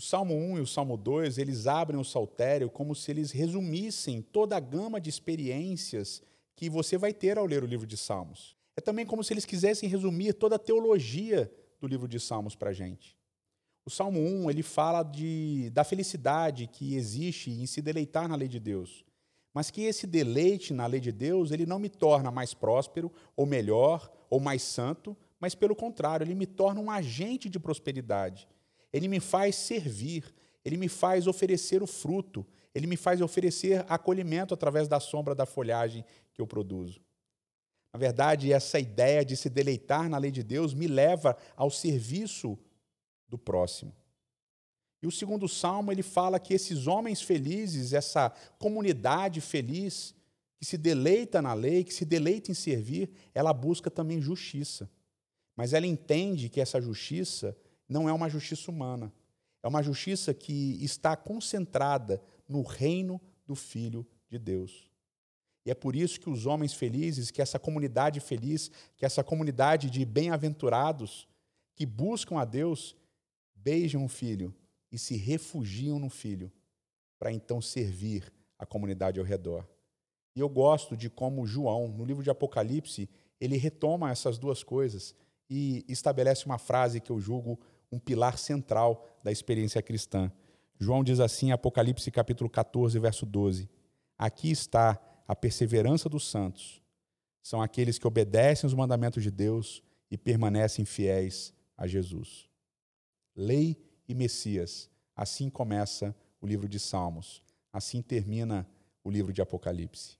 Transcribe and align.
O 0.00 0.02
Salmo 0.02 0.34
1 0.34 0.56
e 0.56 0.60
o 0.62 0.66
Salmo 0.66 0.96
2, 0.96 1.36
eles 1.36 1.66
abrem 1.66 2.00
o 2.00 2.04
saltério 2.04 2.70
como 2.70 2.94
se 2.94 3.10
eles 3.10 3.32
resumissem 3.32 4.22
toda 4.22 4.56
a 4.56 4.60
gama 4.60 4.98
de 4.98 5.10
experiências 5.10 6.22
que 6.56 6.70
você 6.70 6.96
vai 6.96 7.12
ter 7.12 7.36
ao 7.36 7.44
ler 7.44 7.62
o 7.62 7.66
livro 7.66 7.86
de 7.86 7.98
Salmos. 7.98 8.56
É 8.74 8.80
também 8.80 9.04
como 9.04 9.22
se 9.22 9.34
eles 9.34 9.44
quisessem 9.44 9.90
resumir 9.90 10.32
toda 10.32 10.56
a 10.56 10.58
teologia 10.58 11.52
do 11.78 11.86
livro 11.86 12.08
de 12.08 12.18
Salmos 12.18 12.56
para 12.56 12.70
a 12.70 12.72
gente. 12.72 13.14
O 13.84 13.90
Salmo 13.90 14.20
1, 14.20 14.50
ele 14.50 14.62
fala 14.62 15.02
de, 15.02 15.68
da 15.68 15.84
felicidade 15.84 16.66
que 16.66 16.94
existe 16.94 17.50
em 17.50 17.66
se 17.66 17.82
deleitar 17.82 18.26
na 18.26 18.36
lei 18.36 18.48
de 18.48 18.58
Deus. 18.58 19.04
Mas 19.52 19.70
que 19.70 19.82
esse 19.82 20.06
deleite 20.06 20.72
na 20.72 20.86
lei 20.86 21.00
de 21.00 21.12
Deus, 21.12 21.50
ele 21.50 21.66
não 21.66 21.78
me 21.78 21.90
torna 21.90 22.30
mais 22.30 22.54
próspero, 22.54 23.12
ou 23.36 23.44
melhor, 23.44 24.10
ou 24.30 24.40
mais 24.40 24.62
santo, 24.62 25.14
mas 25.38 25.54
pelo 25.54 25.76
contrário, 25.76 26.24
ele 26.24 26.34
me 26.34 26.46
torna 26.46 26.80
um 26.80 26.90
agente 26.90 27.50
de 27.50 27.60
prosperidade 27.60 28.48
ele 28.92 29.08
me 29.08 29.20
faz 29.20 29.56
servir, 29.56 30.24
ele 30.64 30.76
me 30.76 30.88
faz 30.88 31.26
oferecer 31.26 31.82
o 31.82 31.86
fruto, 31.86 32.46
ele 32.74 32.86
me 32.86 32.96
faz 32.96 33.20
oferecer 33.20 33.84
acolhimento 33.88 34.54
através 34.54 34.88
da 34.88 35.00
sombra 35.00 35.34
da 35.34 35.46
folhagem 35.46 36.04
que 36.32 36.40
eu 36.40 36.46
produzo. 36.46 37.00
Na 37.92 37.98
verdade, 37.98 38.52
essa 38.52 38.78
ideia 38.78 39.24
de 39.24 39.36
se 39.36 39.48
deleitar 39.48 40.08
na 40.08 40.16
lei 40.16 40.30
de 40.30 40.42
Deus 40.42 40.72
me 40.72 40.86
leva 40.86 41.36
ao 41.56 41.70
serviço 41.70 42.56
do 43.28 43.36
próximo. 43.36 43.94
E 45.02 45.06
o 45.06 45.10
segundo 45.10 45.48
salmo, 45.48 45.90
ele 45.90 46.02
fala 46.02 46.38
que 46.38 46.54
esses 46.54 46.86
homens 46.86 47.22
felizes, 47.22 47.92
essa 47.92 48.30
comunidade 48.58 49.40
feliz, 49.40 50.14
que 50.58 50.64
se 50.64 50.76
deleita 50.76 51.40
na 51.40 51.54
lei, 51.54 51.82
que 51.82 51.94
se 51.94 52.04
deleita 52.04 52.50
em 52.50 52.54
servir, 52.54 53.10
ela 53.34 53.52
busca 53.52 53.90
também 53.90 54.20
justiça. 54.20 54.90
Mas 55.56 55.72
ela 55.72 55.86
entende 55.86 56.50
que 56.50 56.60
essa 56.60 56.80
justiça 56.80 57.56
não 57.90 58.08
é 58.08 58.12
uma 58.12 58.30
justiça 58.30 58.70
humana. 58.70 59.12
É 59.62 59.68
uma 59.68 59.82
justiça 59.82 60.32
que 60.32 60.82
está 60.82 61.16
concentrada 61.16 62.22
no 62.48 62.62
reino 62.62 63.20
do 63.44 63.54
Filho 63.54 64.06
de 64.28 64.38
Deus. 64.38 64.88
E 65.66 65.70
é 65.70 65.74
por 65.74 65.94
isso 65.94 66.18
que 66.18 66.30
os 66.30 66.46
homens 66.46 66.72
felizes, 66.72 67.30
que 67.30 67.42
essa 67.42 67.58
comunidade 67.58 68.20
feliz, 68.20 68.70
que 68.96 69.04
essa 69.04 69.22
comunidade 69.22 69.90
de 69.90 70.04
bem-aventurados 70.04 71.28
que 71.74 71.84
buscam 71.84 72.38
a 72.38 72.44
Deus, 72.44 72.96
beijam 73.54 74.04
o 74.04 74.08
filho 74.08 74.54
e 74.90 74.98
se 74.98 75.16
refugiam 75.16 75.98
no 75.98 76.08
filho, 76.08 76.50
para 77.18 77.32
então 77.32 77.60
servir 77.60 78.32
a 78.58 78.64
comunidade 78.64 79.18
ao 79.18 79.26
redor. 79.26 79.68
E 80.34 80.40
eu 80.40 80.48
gosto 80.48 80.96
de 80.96 81.10
como 81.10 81.46
João, 81.46 81.88
no 81.88 82.04
livro 82.04 82.22
de 82.22 82.30
Apocalipse, 82.30 83.10
ele 83.40 83.56
retoma 83.56 84.10
essas 84.10 84.38
duas 84.38 84.62
coisas 84.62 85.14
e 85.48 85.84
estabelece 85.88 86.46
uma 86.46 86.58
frase 86.58 87.00
que 87.00 87.10
eu 87.10 87.20
julgo 87.20 87.58
um 87.90 87.98
pilar 87.98 88.38
central 88.38 89.06
da 89.22 89.32
experiência 89.32 89.82
cristã. 89.82 90.30
João 90.78 91.04
diz 91.04 91.20
assim 91.20 91.48
em 91.48 91.52
Apocalipse 91.52 92.10
capítulo 92.10 92.48
14, 92.48 92.98
verso 92.98 93.26
12: 93.26 93.68
Aqui 94.16 94.50
está 94.50 95.00
a 95.26 95.34
perseverança 95.34 96.08
dos 96.08 96.28
santos. 96.28 96.82
São 97.42 97.62
aqueles 97.62 97.98
que 97.98 98.06
obedecem 98.06 98.66
os 98.66 98.74
mandamentos 98.74 99.22
de 99.22 99.30
Deus 99.30 99.82
e 100.10 100.18
permanecem 100.18 100.84
fiéis 100.84 101.54
a 101.76 101.86
Jesus. 101.86 102.48
Lei 103.34 103.76
e 104.08 104.14
Messias. 104.14 104.90
Assim 105.16 105.48
começa 105.48 106.14
o 106.40 106.46
livro 106.46 106.68
de 106.68 106.78
Salmos. 106.78 107.42
Assim 107.72 108.02
termina 108.02 108.66
o 109.02 109.10
livro 109.10 109.32
de 109.32 109.40
Apocalipse. 109.40 110.19